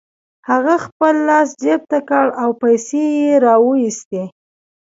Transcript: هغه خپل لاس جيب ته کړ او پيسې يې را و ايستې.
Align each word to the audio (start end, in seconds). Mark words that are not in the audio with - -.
هغه 0.49 0.75
خپل 0.85 1.13
لاس 1.29 1.49
جيب 1.63 1.81
ته 1.91 1.99
کړ 2.09 2.25
او 2.41 2.49
پيسې 2.61 3.03
يې 3.21 3.31
را 3.43 3.55
و 3.63 3.67
ايستې. 3.81 4.23